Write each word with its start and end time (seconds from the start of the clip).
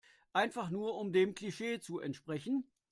Einfach 0.33 0.71
nur 0.71 0.95
um 0.97 1.13
dem 1.13 1.35
Klischee 1.35 1.79
zu 1.79 1.99
entsprechen. 1.99 2.63